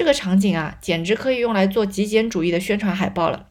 [0.00, 3.50] 这个场景啊，简直可以用来做极简主义的宣传海报了。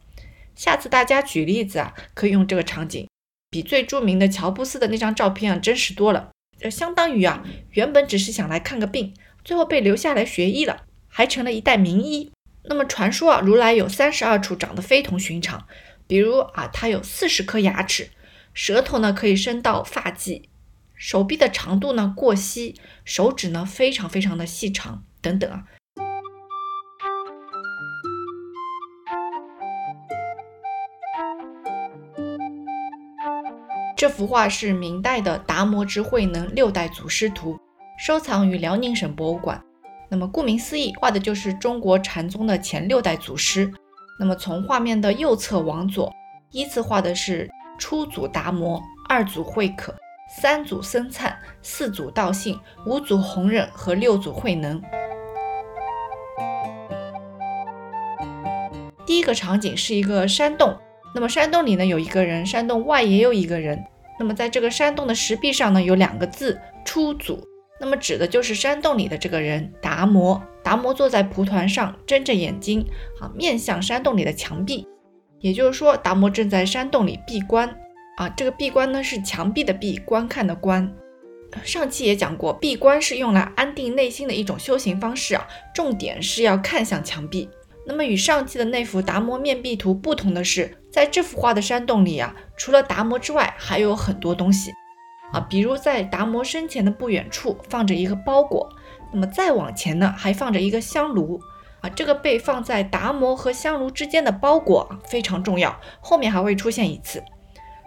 [0.56, 3.06] 下次大家举例子啊，可以用这个场景，
[3.50, 6.30] 比最著名的乔布斯的那张照片啊真实多了。
[6.58, 9.14] 这相当于啊，原本只是想来看个病，
[9.44, 12.32] 最后被留下来学医了，还成了一代名医。
[12.64, 15.68] 那么传说啊，如来有三十二处长得非同寻常，
[16.08, 18.10] 比如啊，他有四十颗牙齿，
[18.52, 20.48] 舌头呢可以伸到发际，
[20.96, 22.74] 手臂的长度呢过膝，
[23.04, 25.66] 手指呢非常非常的细长，等等啊。
[34.00, 37.52] 这幅画是明代的《达摩之慧能六代祖师图》，
[37.98, 39.62] 收藏于辽宁省博物馆。
[40.08, 43.70] 那么顾名思义，画的就是中国禅宗的前六代祖师。
[44.18, 46.10] 那么从画面的右侧往左，
[46.50, 47.46] 依次画的是
[47.78, 49.94] 初祖达摩、二祖慧可、
[50.34, 54.80] 三祖僧璨、四祖道信、五祖弘忍和六祖慧能。
[59.04, 60.74] 第一个场景是一个山洞。
[61.12, 63.84] 那么山洞里呢有一个人，山洞外也有一个人。
[64.20, 67.42] 那么在这个山洞的石壁上呢有两个字“出祖”，
[67.80, 70.40] 那么指的就是山洞里的这个人达摩。
[70.62, 72.86] 达摩坐在蒲团上，睁着眼睛，
[73.18, 74.86] 啊，面向山洞里的墙壁。
[75.38, 77.74] 也就是说，达摩正在山洞里闭关。
[78.18, 80.92] 啊，这个闭关呢是墙壁的闭，观看的观。
[81.64, 87.48] 上期也讲过，闭关是用来安定内心的一种修行方式啊，重点是要看向墙壁。
[87.86, 94.70] 那么与上期的那幅达摩面壁图不同的是，在这幅画的山洞里啊，除了达摩之外，还有很多东西
[95.32, 98.68] 啊，比如在达摩身前的不远处放着一个包裹，
[99.12, 101.40] 那么再往前呢，还放着一个香炉
[101.80, 107.22] 啊，这个被放在达摩和香炉之间的包裹非常重要，后面还会出现一次。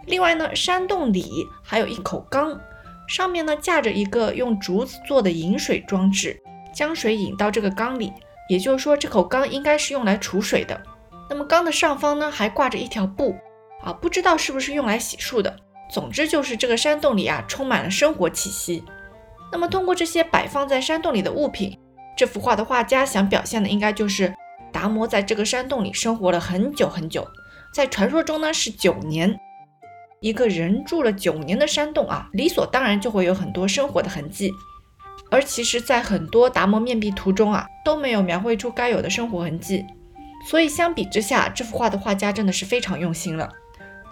[0.06, 2.60] 另外呢，山洞里还有一口缸，
[3.08, 6.42] 上面呢架着一个用竹子做的引水装置，
[6.74, 8.12] 将水引到这个缸里。
[8.48, 10.80] 也就是说，这口缸应该是用来储水的。
[11.30, 13.34] 那么缸的上方呢，还挂着一条布
[13.82, 15.56] 啊，不知道是不是用来洗漱的。
[15.90, 18.84] 总之就是这个山洞里啊，充满了生活气息。
[19.52, 21.78] 那么通过这些摆放在山洞里的物品，
[22.16, 24.34] 这幅画的画家想表现的应该就是
[24.72, 27.26] 达摩在这个山洞里生活了很久很久，
[27.72, 29.38] 在传说中呢是九年。
[30.20, 34.50] 一个人住了九年的山洞啊，理所当然就会有很多生活的痕迹。
[35.30, 39.84] 而其实，在很多达摩面壁图中啊，都没有描绘出该有的生活痕迹，
[40.48, 43.50] 所以相比之下，这幅画的画家真的是非常用心了。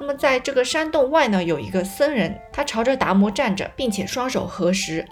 [0.01, 5.07] 那么，在这个山洞外呢，有一个僧人，他朝着达摩站着，并且双手合十。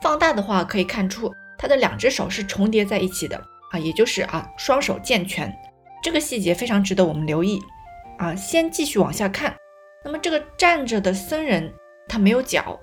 [0.00, 3.40] 放大的话可以看出，他的两只手是重叠在一起的
[3.70, 5.54] 啊，也就是啊，双手健全。
[6.02, 7.60] 这个细节非常值得我们留意
[8.18, 8.34] 啊。
[8.34, 9.54] 先继续往下看，
[10.04, 11.72] 那么这个站着的僧人，
[12.08, 12.80] 他没有脚。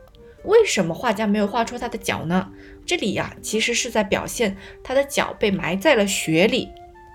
[0.49, 2.49] 为什么画家没有画出他的脚呢？
[2.83, 6.67] 这里呀，其实是在表现他的脚被埋在了雪里。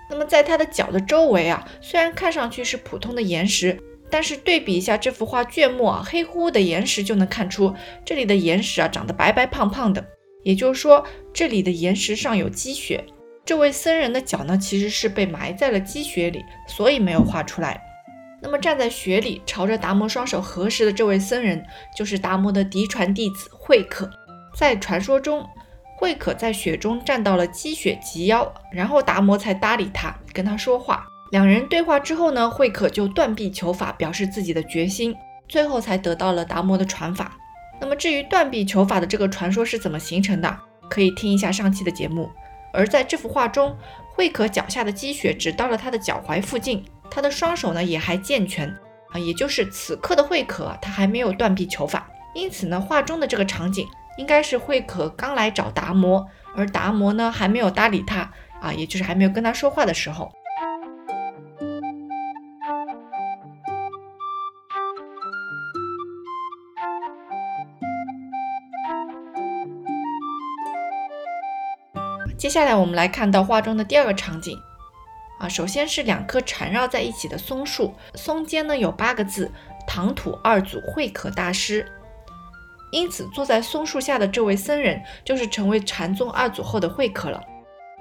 [0.09, 3.77] 那么在他的脚的周围啊，虽然看上去是普通的岩石，
[4.09, 7.75] 但是对比一下这幅画卷末啊，黑乎乎的岩石就能看出
[8.05, 10.05] 这里的岩石啊长得白白胖胖的。
[10.43, 13.03] 也就是说，这里的岩石上有积雪。
[13.43, 17.81] 这位僧人的脚呢，其实是被埋在了积雪里，所以没有画出来。
[18.41, 21.65] 那么站在雪里，朝着达摩双手合十的这位僧人，
[21.95, 24.09] 就是达摩的嫡传弟子慧可。
[24.55, 25.47] 在传说中，
[25.97, 31.07] 慧可在雪中站到了积雪及腰，然后达摩才搭理他，跟他说话。
[31.31, 35.15] 两人对话之后呢，慧可就断臂求法，表示自己的决心，
[35.47, 37.35] 最后才得到了达摩的传法。
[37.81, 40.57] 那么至于断臂求法的这个传说是怎么形成的，
[40.89, 42.29] 可以听一下上期的节目。
[42.71, 43.75] 而在这幅画中，
[44.13, 46.85] 慧可脚下的积雪只到了他的脚踝附近。
[47.09, 48.69] 他的双手呢也还健全
[49.11, 58.29] 啊，也就是此刻的慧可他还没有断臂求法，因此呢，画中的这个场景应该是慧可刚来找达摩，而达摩呢还没有搭理他
[58.61, 60.31] 啊，也就是还没有跟他说话的时候。
[72.37, 74.59] 接下来我们来看到画中的第二个场景。
[75.37, 79.51] 啊，首先是两棵缠绕在一起的松树，松间呢有八个字
[79.85, 81.85] “唐土二祖慧可大师”，
[82.91, 87.43] 因此坐在松树下的这位僧人就是成为禅宗二祖后的慧可了。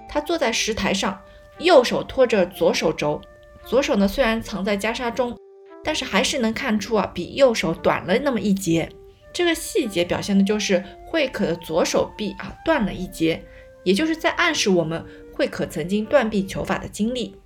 [0.09, 1.21] 他坐在石台上，
[1.59, 3.21] 右手托着左手肘，
[3.65, 5.37] 左手呢虽然藏在袈裟中，
[5.83, 8.89] 但是还是能看出啊比右手短了那么一截。
[9.33, 13.43] 这个细节表现的就是慧可的左手臂啊断了一截，
[13.83, 15.05] 也就是在暗示我们。
[15.35, 17.37] 慧可曾经断臂求法的经历，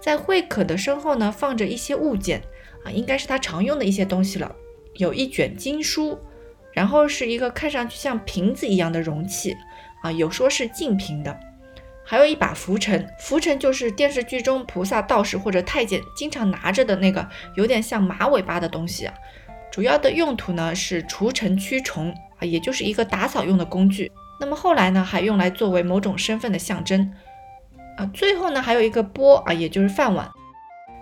[0.00, 2.40] 在慧可的身后呢，放着一些物件
[2.84, 4.54] 啊，应该是他常用的一些东西了。
[4.94, 6.18] 有一卷经书，
[6.72, 9.56] 然后是一个看上去像瓶子一样的容器
[10.02, 11.36] 啊，有说是净瓶的。
[12.04, 19.14] 还有一把拂尘，拂尘就是电视剧中菩萨、道士或者太监经常拿着的那个有点像马尾巴的东西啊。
[19.70, 24.10] 主要的用途呢是除尘驱虫啊，也就是一个打扫用的工具。
[24.40, 27.12] 那么后来呢，还用来作为某种身份的象征
[27.98, 28.06] 啊。
[28.14, 30.28] 最后呢，还有一个钵啊，也就是饭碗。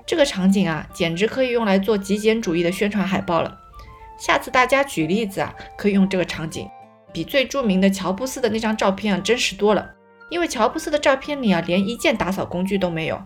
[0.05, 3.56] 这个场景啊，简直可以用来做极简主义的宣传海报了。
[4.19, 6.69] 下次大家举例子啊，可以用这个场景，
[7.12, 9.88] 比最著名的乔布斯的那张照片啊真实多了。
[10.31, 13.23] 因为乔布斯的照片里啊，连一件打扫工具都没有，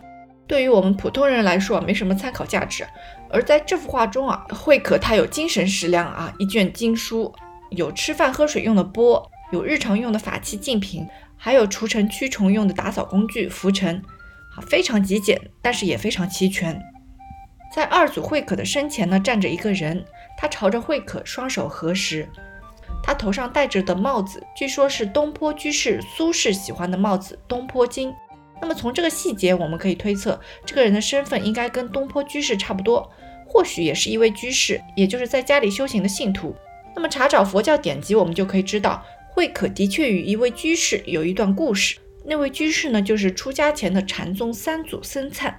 [0.47, 2.87] 对于我们普通人来说没什么参考价值。
[3.31, 7.35] 而在这幅画中啊，惠可他有精神食粮啊，一卷经书，
[7.71, 11.07] 有吃饭喝水用的钵，有日常用的法器净瓶，
[11.37, 14.03] 还有除尘驱虫用的打扫工具拂尘，
[14.57, 16.83] 啊，非常极简，但是也非常齐全。
[17.75, 20.05] 在二祖慧可的身前呢，站着一个人，
[20.39, 22.29] 他朝着慧可双手合十。
[23.05, 28.13] 他头上戴着的帽子，据说是东坡居士苏轼喜欢的帽子——东坡巾。
[28.61, 33.11] 那么从这个细节，我们可以推测，这个人的身份应该跟东坡居士差不多，
[33.47, 36.55] 或许也是一位居士，也就是在家里修行的信徒。
[36.95, 39.03] 那么查找佛教典籍，我们就可以知道，
[39.35, 41.97] 慧可的确与一位居士有一段故事。
[42.23, 45.59] 那位居士呢，就是出家前的禅宗三祖僧璨。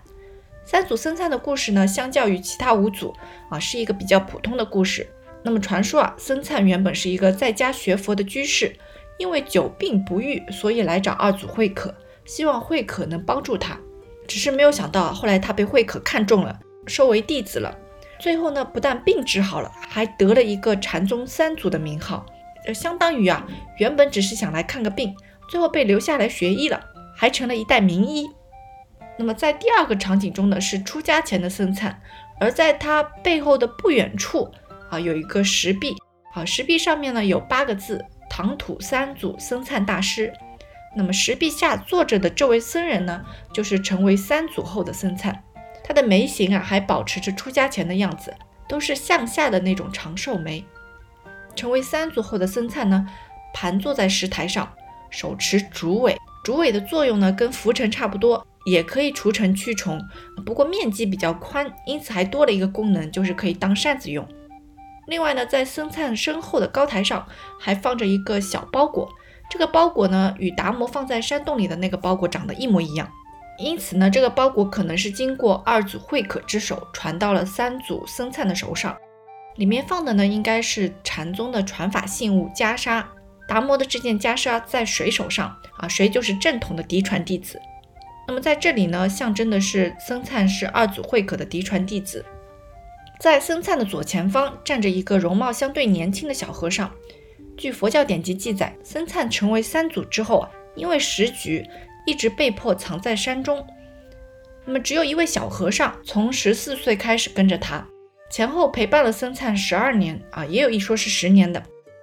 [0.64, 3.14] 三祖僧璨的故事呢，相较于其他五祖
[3.50, 5.08] 啊，是一个比较普通的故事。
[5.44, 8.74] 那么传说啊，僧璨原本是一个在家学佛的居士，
[9.18, 11.94] 因为久病不愈，所以来找二祖慧可，
[12.26, 13.78] 希望慧可能帮助他。
[14.28, 17.76] 只是没有想到，后来他被慧可看中了，收为弟子了。
[18.22, 22.26] 最后呢，不但病治好了，还得了一个禅宗三祖的名号。
[22.65, 23.45] 呃，相当于啊，
[23.77, 25.15] 原本只是想来看个病，
[25.50, 26.83] 最后被留下来学医了，
[27.15, 28.30] 还成了一代名医。
[29.18, 32.01] 那么在第二个场景中呢，是出家前的僧璨，
[32.39, 34.51] 而在他背后的不远处。
[34.89, 35.95] 啊，有一个石壁，
[36.33, 40.31] 啊，石壁上面呢有八个字：唐土三祖僧璨大师。
[40.95, 45.44] 那么石壁下坐着的这位僧人呢，就是成为三祖后的僧璨。
[45.83, 48.36] 他的眉形啊，还保持着出家前的样子，
[48.68, 50.63] 都是向下的那种长寿眉。
[51.56, 53.08] 成为三祖后的僧灿呢，
[53.54, 54.72] 盘坐在石台上，
[55.10, 60.02] 手持竹尾，竹尾的作用呢，跟拂尘差不多，也可以除尘驱虫，
[60.46, 64.28] 不过面积比较宽，因此还多了一个功能，就是可以当扇子用。
[65.08, 67.28] 另外呢，在僧灿身后的高台上
[67.60, 69.10] 还放着一个小包裹，
[69.50, 73.10] 这个包裹呢与达摩放在山洞里的那个包裹长得一模一样，
[73.58, 78.96] 因此呢，这个包裹可能是经过二祖慧可之手传到了三祖僧灿的手上，
[79.56, 83.04] 里面放的呢应该是禅宗的传法信物袈裟。
[83.48, 85.88] 达摩的这件袈裟在谁手上啊？
[85.88, 87.60] 谁就是正统的嫡传弟子。
[88.26, 92.26] 那么在这里呢，象征的是僧璨是二祖慧可的嫡传弟子。
[93.20, 96.90] 在僧璨的左前方站着一个容貌相对年轻的小和尚。
[97.58, 101.66] 据佛教典籍记载，僧璨成为三祖之后啊，因为时局，
[102.06, 103.64] 一直被迫藏在山中。
[104.66, 107.86] 那么，只有一位小和尚从十四岁开始跟着他，
[108.33, 111.62] 前后陪伴了僧璨十二年啊，也有一说是十年的。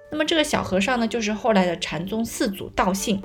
[0.09, 3.21] 那么，这个小和尚呢，就是后来的禅宗四祖道信。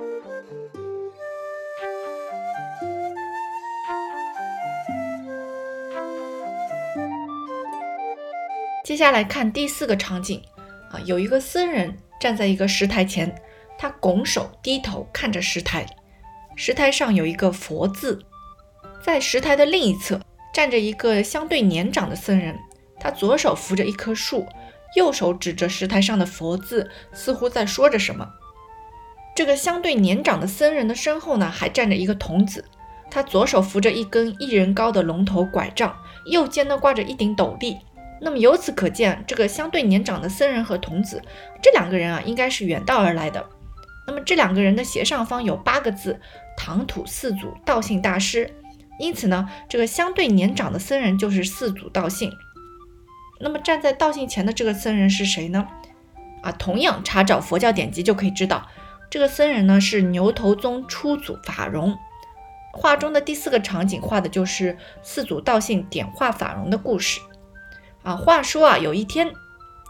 [8.83, 10.43] 接下来看第四个场景
[10.91, 13.33] 啊，有一个僧人站在一个石台前，
[13.77, 15.85] 他拱手低头看着石台，
[16.57, 18.21] 石台上有一个佛字，
[19.01, 20.19] 在石台的另一侧
[20.53, 22.53] 站着一个相对年长的僧人，
[22.99, 24.47] 他左手扶着一棵树，
[24.95, 28.27] 右手指着石台上的佛字，似乎在说着什么。
[29.35, 32.65] 这个相对年长的僧人的身后呢，还站着一个童子，
[33.11, 37.77] 他左手扶着一根一人高的龙头拐杖，右肩呢挂着一顶斗笠。
[38.19, 41.21] 那么由此可见，这个相对年长的僧人和童子
[41.61, 43.45] 这两个人啊，应该是远道而来的。
[44.07, 46.19] 那么这两个人的斜上方有八个字
[46.57, 48.51] “唐土四祖道信大师”，
[48.99, 52.31] 因此呢，这个相对年长的僧人就是四祖道信。
[53.39, 55.67] 那么站在道信前的这个僧人是谁呢？
[56.41, 58.67] 啊，同样查找佛教典籍就可以知道，
[59.09, 61.95] 这个僧人呢是牛头宗初祖法融。
[62.73, 67.19] 画中的第四个场景画的就是四祖道信点化法融的故事。
[68.03, 69.31] 啊，话说啊，有一天，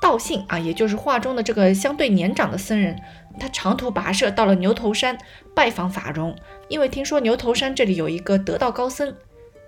[0.02, 2.98] 道信啊，也就是画中的这个相对年长的僧人，
[3.40, 5.18] 他长途跋涉到了牛头山
[5.54, 6.34] 拜访法融，
[6.70, 9.14] 因为听说牛头山这里有一个得道高僧。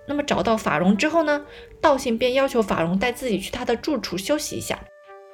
[0.09, 1.45] 那么找到法荣之后呢，
[1.79, 4.79] 道信便要求法荣带自己去他的住处休息一下。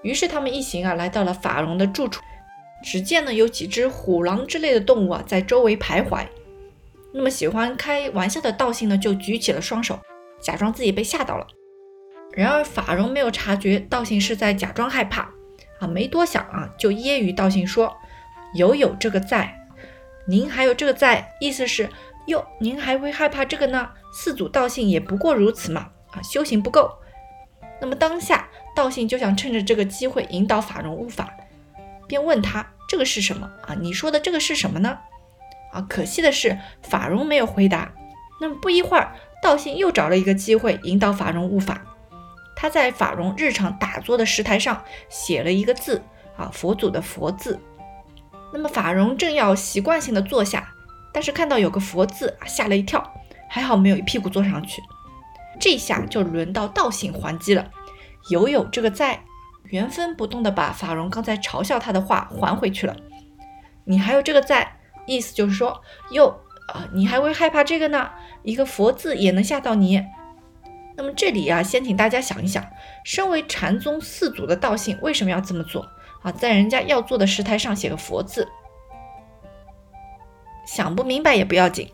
[0.04, 2.22] 于是他们一行啊，来到了法荣的住处，
[2.84, 6.26] 只见呢有几只虎狼之类的动物啊在周围徘徊。
[7.14, 9.98] 那么喜欢开玩笑的道信呢，就举起了双手，
[10.42, 11.48] 假装自己被吓到了。
[12.34, 15.22] 然而法荣没有察觉道信是在假装害怕
[15.80, 17.96] 啊，没多想啊，就揶揄道信说
[18.56, 19.58] ：“有有这个在，
[20.28, 21.90] 您还有这个在，意思是
[22.28, 23.90] 哟，您还会害怕这个呢？
[24.18, 26.90] 四祖道信也不过如此嘛，啊，修行不够。
[27.82, 31.30] 那么当下道信就想趁着这个机会引导法融悟法，
[32.08, 33.76] 便问他这个是什么啊？
[33.76, 34.98] 你说的这个是什么呢？
[35.74, 37.92] 啊，可惜的是法融没有回答。
[38.40, 41.82] 那么不一会儿，道信又找了一个机会引导法融悟法，
[42.56, 46.02] 他在法融日常打坐的石台上写了一个字
[46.38, 47.60] 啊，佛祖的佛字。
[48.54, 50.74] 那么法融正要习惯性的坐下，
[51.12, 53.14] 但是看到有个佛字啊，吓了一跳，
[53.56, 54.84] 还好没有一屁股坐上去。
[55.58, 57.72] 这下就轮到道信还击了，
[58.30, 59.24] 有有这个在，
[59.64, 62.94] 原封不动的把法融刚才嘲笑他的话还回去了。
[63.86, 65.82] 你还有这个在，意思就是说，
[66.12, 66.42] 哟
[66.74, 68.12] 啊，你还会害怕这个呢？
[68.44, 70.04] 一个佛字也能吓到你？
[70.98, 72.62] 那么这里啊，先请大家想一想，
[73.06, 75.88] 身为禅宗四祖的道信为什么要这么做
[76.24, 76.32] 啊？
[76.34, 78.46] 在人家要做的石台上写个佛字，
[80.68, 81.90] 想不明白也不要紧，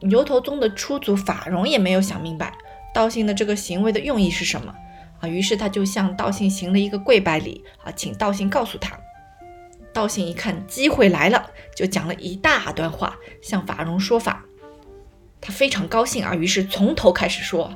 [0.00, 2.52] 牛头宗的初祖法融也没有想明白。
[2.92, 4.74] 道信的这个行为的用意是什么
[5.20, 5.28] 啊？
[5.28, 8.98] 于是他就向道信行了一个跪拜礼啊，请道信告诉他。
[9.92, 14.44] 道信一看机会来了，就讲了一大段话向法融说法。
[15.40, 17.72] 他非常高兴啊，于是从头开始说，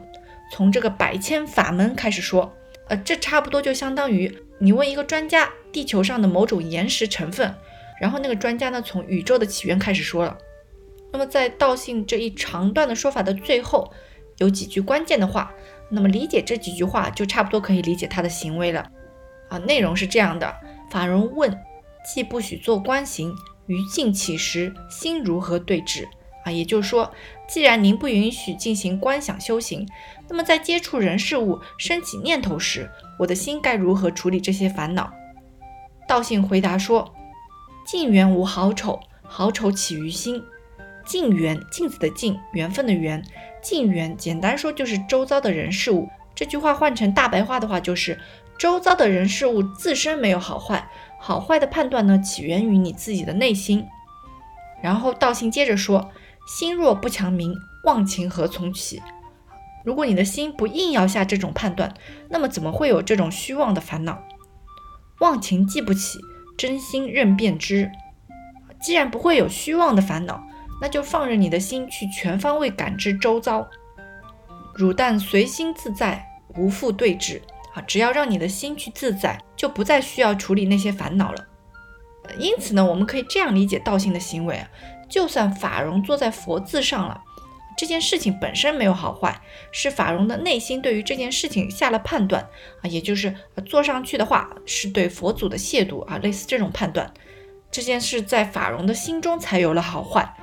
[0.52, 2.52] 从这个百千法门开始说。
[2.86, 7.54] 呃，这差不多就相当于你问一个专家地球上的某种岩石成分，
[7.98, 10.36] 然后那个专家呢从宇宙的起源开始说了。
[11.14, 13.90] 那么在道信这一长段的说法的最后。
[14.38, 15.54] 有几句关键的话，
[15.88, 18.90] 那么理解这几句话就差不多可以理解他的行为了。
[19.48, 20.52] 啊，内容是这样的：
[20.90, 21.56] 法融问，
[22.04, 23.32] 既不许做观行，
[23.66, 26.08] 于静起时，心如何对治？
[26.44, 27.12] 啊，也就是说，
[27.46, 29.86] 既然您不允许进行观想修行，
[30.28, 32.90] 那么在接触人事物升起念头时，
[33.20, 35.12] 我的心该如何处理这些烦恼？
[36.08, 37.14] 道信回答说：
[37.86, 40.42] 静缘无好丑，好丑起于心。
[41.04, 43.22] 静缘，镜子的镜，缘分的缘。
[43.62, 46.08] 近缘，简单说就是周遭的人事物。
[46.34, 48.18] 这句话换成大白话的话，就是
[48.58, 53.86] 周遭的人事物自身没有好坏，好坏的判断呢起源于你自己的内心。
[54.82, 56.10] 然后道信接着说：
[56.46, 59.02] 心若不强明，忘情何从起？
[59.84, 61.94] 如果你的心不硬要下这种判断，
[62.30, 64.22] 那么怎么会有这种虚妄的烦恼？
[65.20, 66.18] 忘情记不起，
[66.58, 67.90] 真心任辨知。
[68.82, 70.42] 既然不会有虚妄的烦恼。
[70.80, 73.66] 那就放任你的心去全方位感知周遭，
[74.74, 76.26] 汝但随心自在，
[76.56, 77.40] 无复对峙
[77.74, 77.80] 啊！
[77.82, 81.46] 只要让你的心去自在，就不再需要处理那些烦恼了。
[82.38, 84.68] 因此呢，我们可以这样理解道信的行为啊：
[85.08, 87.22] 就算法融坐在佛字上了，
[87.76, 89.40] 这件事情本身没有好坏，
[89.70, 92.42] 是法融的内心对于这件事情下了判断
[92.82, 93.34] 啊，也就是
[93.66, 97.12] 坐上去的话是对佛祖的亵渎啊，类似这种判断。
[97.70, 100.34] 这件事在法融的心中才有了好坏。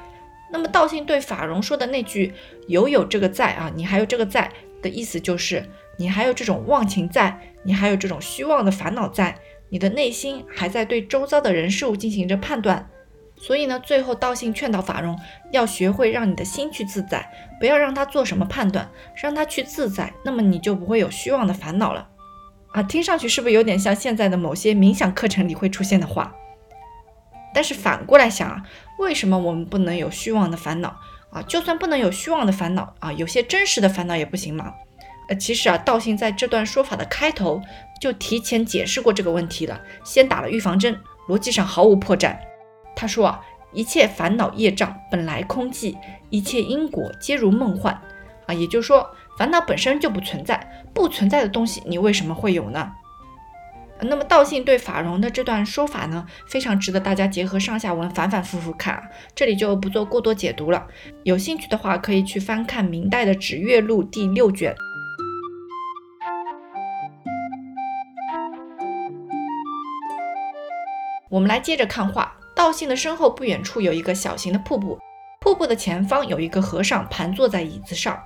[0.52, 2.34] 那么道信对法融说的那句
[2.68, 5.64] “有有这个在啊，你还有这个在”的意思就是
[5.98, 9.36] 你还有这种忘情在，你还有这种虚妄的烦恼在，
[9.70, 12.90] 你的内心还在对周遭的人事物进行着判断。
[13.38, 15.18] 所以呢，最后道信劝导法融
[15.52, 17.28] 要学会让你的心去自在，
[17.60, 22.08] 不要让他做什么判断，让他去自在，那么你就不会有虚妄的烦恼了。
[22.72, 26.36] 啊，听上去是不是有点像现在的某些冥想课程里会出现的话？
[27.54, 28.64] 但是反过来想啊，
[29.02, 30.96] 为什么我们不能有虚妄的烦恼
[31.32, 31.42] 啊？
[31.42, 34.74] 就算不能有虚妄的烦恼啊，有些真实的烦恼也不行吗？
[35.28, 37.60] 呃，其实啊，道信在这段说法的开头
[38.00, 40.96] 就提前解释过这个问题了，先打了预防针，
[41.28, 42.38] 逻辑上毫无破绽。
[42.96, 43.42] 他说啊，
[43.74, 45.98] 一切烦恼业障本来空寂，
[46.30, 48.00] 一切因果皆如梦幻
[48.46, 52.92] 啊，也就是说，烦恼本身就不存在，不存在的东西你为什么会有呢？
[54.04, 59.04] 那么道信对法融的这段说法呢，非常值得大家结合上下文反反复复看啊，
[59.36, 60.88] 这里就不做过多解读了。
[61.24, 64.76] 有兴趣的话，可以去翻看明代的《指月录》第六卷。
[71.30, 74.98] 我们来接着看画，道信的身后不远处有一个小型的瀑布，
[75.42, 78.20] 瀑布的前方有一个和尚盘坐在椅子上，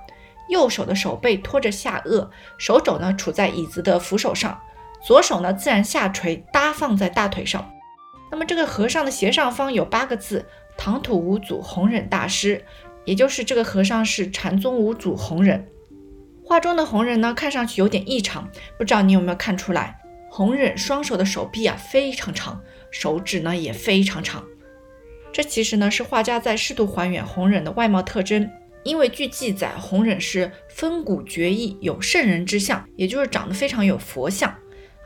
[0.48, 4.58] 右手的手背托着下颚，手肘呢处在椅子的扶手上。
[5.04, 7.70] 左手呢，自然下垂搭放在大腿上。
[8.30, 10.44] 那么这个和尚的斜上方有八个字
[10.76, 12.64] ：“唐土五祖弘忍大师”，
[13.04, 15.66] 也就是这个和尚是禅宗五祖弘忍。
[16.44, 20.00] 画中的弘忍呢，看上去有点异常，不知道你有没有看出来？
[20.28, 22.60] 弘忍双手的手臂啊非常长，
[22.90, 24.44] 手指呢也非常长。
[25.32, 28.50] 这其实呢是画家在试图还原弘忍的外貌特征，
[28.84, 34.52] 因为据记载，弘忍是风骨绝异，有圣人之相，也就是长得非常有佛相。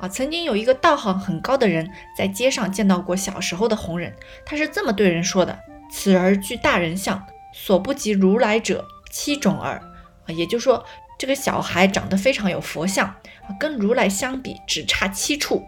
[0.00, 4.14] 啊，曾经有一个道行很高的人在街上见到过小时候的红人，
[4.46, 5.58] 他是这么对人说的
[5.92, 9.80] ：“此儿具大人相，所不及如来者七种耳。
[10.26, 10.84] 啊，也就是说，
[11.18, 13.14] 这个小孩长得非常有佛像，
[13.58, 15.66] 跟如来相比只差七处。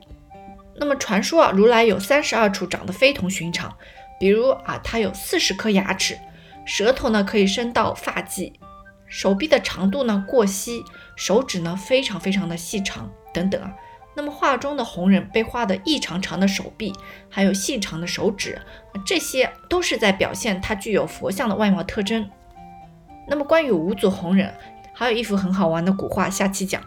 [0.76, 3.76] 那么传说啊，如来有三十二处长得非同寻常，
[4.18, 6.18] 比如啊，他有四十颗牙齿，
[6.64, 8.54] 舌头呢可以伸到发际，
[9.06, 10.82] 手臂的长度呢过膝，
[11.16, 13.70] 手指呢非常非常的细长等等啊。
[14.14, 16.92] 那么画中的红人被画的异常长的手臂，
[17.30, 18.60] 还有细长的手指，
[19.06, 22.28] 这些都是在表现他具有佛像的外貌特征。
[23.28, 24.52] 那么关于五祖红人，
[24.92, 26.82] 还有一幅很好玩的古画，下期讲。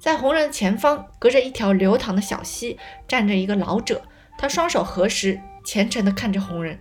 [0.00, 2.78] 在红人前方，隔着一条流淌的小溪，
[3.08, 4.02] 站着一个老者，
[4.38, 6.78] 他双手合十，虔诚地看着红人。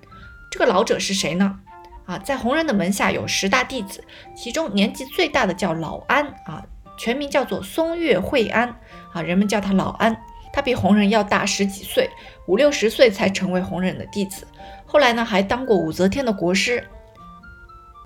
[0.51, 1.59] 这个老者是谁呢？
[2.05, 4.03] 啊，在红人的门下有十大弟子，
[4.35, 6.63] 其中年纪最大的叫老安啊。
[6.97, 8.75] 全名叫做松月惠安
[9.13, 10.17] 啊，人们叫他老安。
[10.53, 12.09] 他比弘忍要大十几岁，
[12.47, 14.47] 五六十岁才成为弘忍的弟子。
[14.87, 16.83] 后来呢，还当过武则天的国师。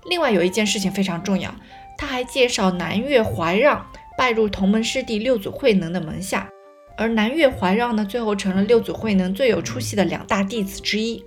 [0.10, 1.54] 另外有一件事情非常重要，
[1.98, 3.86] 他还介绍南岳怀让
[4.18, 6.50] 拜入同门师弟六祖慧能的门下，
[6.98, 11.24] 而南岳怀让呢，最后成了六祖慧能最有出息的两大弟子之一。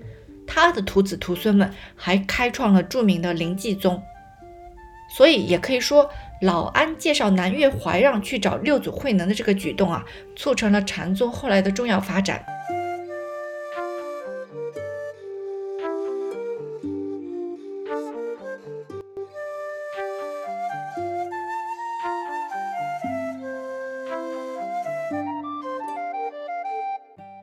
[0.47, 4.03] 他的徒子徒孙们还开创了著名的灵济宗。
[5.17, 6.11] 所以也可以说。
[6.41, 10.05] 老安介绍南岳怀让去找六祖慧能的这个举动啊，
[10.37, 12.45] 促成了禅宗后来的重要发展。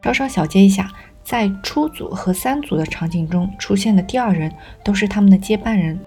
[0.03, 0.91] 稍稍小结一下，
[1.23, 4.51] 在初祖和三祖的场景中出现的第二人，
[4.83, 5.97] 都是他们的接班人。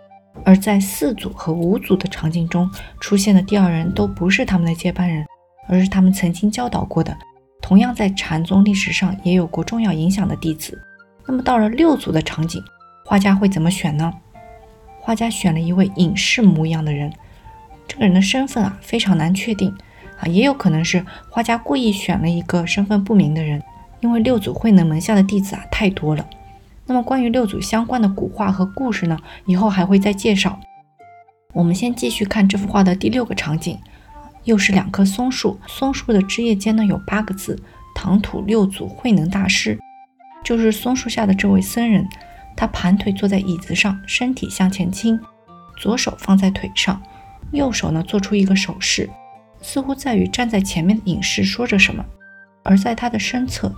[0.43, 5.25] 而在四组和五组的场景中出现的第二人都不是他们的接班人，
[5.69, 7.17] 而是他们曾经教导过的，
[7.63, 10.79] 同样在禅宗历史上也有过重要影响的弟子。
[11.27, 12.63] 那么到了六组的场景，
[13.07, 14.13] 画家会怎么选呢？
[15.01, 17.13] 画家选了一位隐士模样的人，
[17.87, 19.75] 这个人的身份啊非常难确定
[20.19, 23.63] 啊，也有可能是画家故意选了一个身份不明的人，
[24.01, 26.27] 因为六祖慧能门下的弟子啊太多了。
[26.87, 30.59] 那么关于六祖相关的古画和故事呢，以后还会再介绍。
[31.53, 33.79] 我们先继续看这幅画的第六个场景，
[34.45, 37.59] 又是两棵松树，松树的枝叶间呢有八个字：
[37.95, 39.79] 唐土六祖慧能大师。
[40.45, 42.07] 就是松树下的这位僧人，
[42.57, 45.19] 他盘腿坐在椅子上，身体向前倾，
[45.79, 47.01] 左手放在腿上，
[47.53, 49.09] 右手呢做出一个手势，
[49.63, 52.05] 似乎在与站在前面的隐士说着什么。
[52.63, 53.73] 而在他的身侧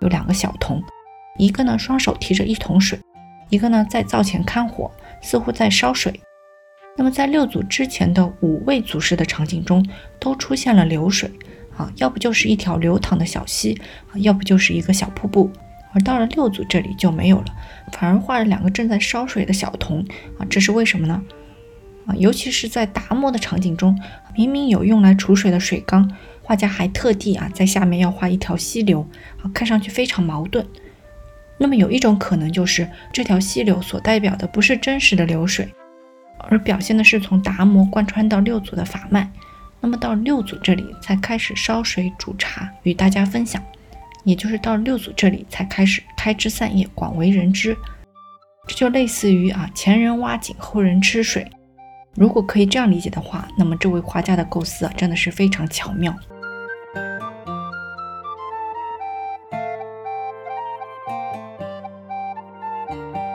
[0.00, 0.82] 有两个小童。
[1.38, 2.98] 一个呢，双手提着一桶水；
[3.48, 4.90] 一个呢，在灶前看火，
[5.20, 6.20] 似乎在烧水。
[6.96, 9.86] 那么，在六祖之前的五位祖师的场景中，
[10.20, 11.30] 都出现了流水
[11.76, 15.50] 啊，要不就是一条流淌的小溪啊，要不就是一个小瀑布。
[15.94, 17.46] 而到了六祖这里就没有了，
[17.92, 20.00] 反而画了两个正在烧水的小童
[20.38, 21.22] 啊，这是为什么呢？
[22.06, 23.98] 啊，尤其是在达摩的场景中，
[24.34, 26.10] 明明有用来储水的水缸，
[26.42, 29.06] 画家还特地啊在下面要画一条溪流
[29.42, 30.66] 啊，看上去非常矛盾。
[31.58, 35.68] 那么有一种可能就是这条溪流所代表的不是真实的流水，
[36.38, 39.30] 而表现的是从达摩贯穿到六祖的法脉。
[39.80, 43.62] 那么到六祖这里才开始烧水煮茶与大家分享，
[44.24, 47.76] 也就是到六祖这里才开始开枝散叶广为人知。
[48.68, 51.44] 这就类似于啊前人挖井后人吃水。
[52.14, 56.14] 如果可以这样理解的话，那么这位画家的构思啊真的是非常巧妙。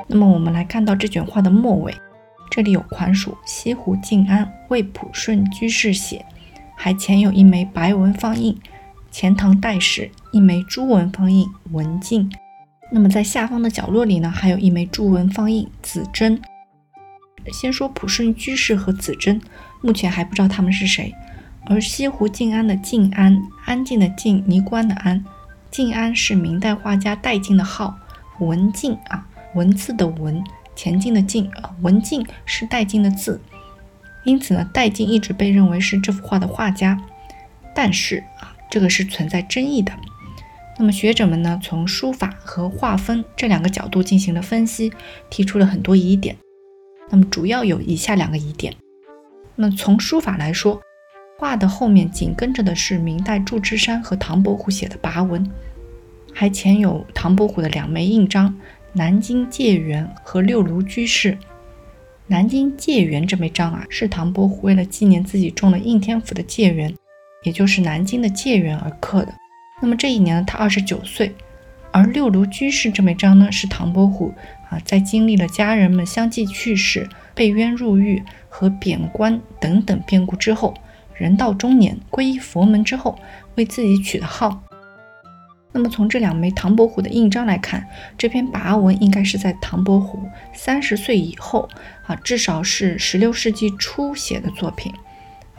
[0.07, 1.93] 那么我们来看到这卷画的末尾，
[2.49, 6.25] 这里有款署西湖静安为普顺居士写，
[6.77, 8.57] 还前有一枚白文方印，
[9.11, 12.31] 钱塘代史一枚朱文方印文静。
[12.89, 16.41] 那么在下方的角落里呢，还有一枚朱文方印子珍。
[17.51, 19.41] 先说普顺居士和子珍，
[19.81, 21.13] 目前还不知道他们是谁。
[21.65, 25.23] 而西湖静安的静安，安静的静，尼姑庵的安，
[25.69, 27.93] 静安是明代画家戴进的号，
[28.39, 29.27] 文静啊。
[29.57, 30.43] 文字的文，
[30.75, 33.41] 前进的进啊，文静是戴进的字，
[34.23, 37.01] 因此呢，戴进一直被认为是这幅画的画家。
[37.73, 39.91] 但是啊，这个是存在争议的。
[40.77, 44.93] 那么学者们呢，从书法和画风这两个角度进行了分析，
[45.31, 46.37] 提出了很多疑点。
[47.09, 48.75] 那么主要有以下两个疑点。
[49.55, 50.79] 那么从书法来说，
[51.39, 55.49] 画的后面紧跟着的是明代祝枝山和唐伯虎写的跋文，
[56.31, 58.55] 还前有唐伯虎的两枚印章。
[58.97, 61.37] 南京戒元和六庐居士，
[62.25, 66.91] 南京戒元这枚章啊，是唐伯虎为了纪念自己中了应天府的戒元，
[67.43, 69.31] 也就是南京的戒元而刻的。
[69.79, 71.31] 那么这一年呢，他二十九岁。
[71.91, 74.33] 而六庐居士这枚章呢，是唐伯虎
[74.71, 80.73] 啊，在经历了家人们相继去世、被冤入狱和贬官等等变故之后，
[81.13, 83.19] 人到中年皈依佛门之后，
[83.53, 84.63] 为自己取的号。
[85.77, 87.87] 那么从这两枚唐伯虎的印章来看，
[88.17, 90.19] 这篇跋文应该是在唐伯虎
[90.51, 91.69] 三十岁以后
[92.07, 94.91] 啊，至少是十六世纪初写的作品。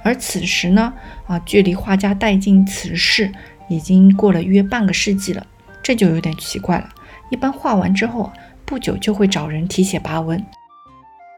[0.02, 0.92] 而此时呢，
[1.28, 3.32] 啊，距离画家戴进辞世
[3.68, 5.46] 已经过了约半个世纪了，
[5.84, 6.88] 这就有点奇怪了。
[7.30, 8.32] 一般画完之后啊，
[8.64, 10.44] 不久就会找人题写跋文。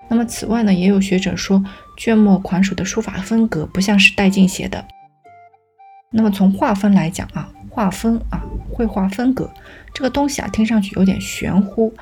[0.09, 1.63] 那么此外呢，也有学者说，
[1.99, 4.83] 卷末款署的书法风格不像是戴进写的。
[6.11, 9.49] 那么从画风来讲啊，画风啊，绘画风格
[9.95, 11.95] 这个东西啊，听上去有点玄乎，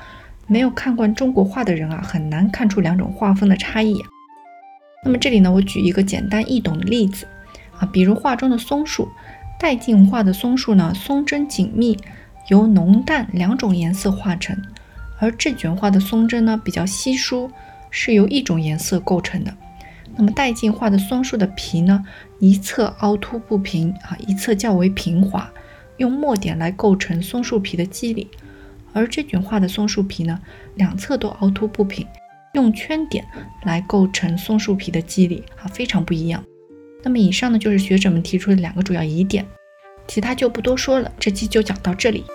[0.47, 4.03] 没有看惯中国画的人啊，很难看出两种画风的差异。
[5.05, 7.25] 那么这里呢，我举一个简单易懂的例子
[7.77, 9.07] 啊，比如画中的松树，
[9.59, 11.97] 戴进画的松树呢，松针紧密，
[12.49, 14.57] 由浓淡两种颜色画成；
[15.19, 17.49] 而这卷画的松针呢，比较稀疏，
[17.89, 19.55] 是由一种颜色构成的。
[20.19, 22.03] 那么戴进画的松树的皮呢，
[22.39, 25.49] 一侧凹凸不平啊，一侧较为平滑，
[25.95, 28.27] 用墨点来构成松树皮的肌理；
[28.91, 30.37] 而这卷画的松树皮呢，
[30.75, 32.05] 两侧都凹凸不平。
[32.53, 33.23] 用圈点
[33.63, 36.43] 来构成松树皮的肌理啊，非常不一样。
[37.01, 39.45] 那么以上呢就是学者们提出的两个主要疑点，
[40.05, 41.09] 其他就不多说了。
[41.17, 42.25] 这期就讲到这里。